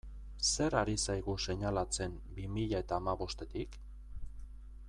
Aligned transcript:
Zer 0.51 0.75
ari 0.79 0.95
zaigu 1.03 1.35
seinalatzen 1.43 2.17
bi 2.39 2.49
mila 2.57 2.83
eta 2.87 3.01
hamabostetik? 3.01 3.79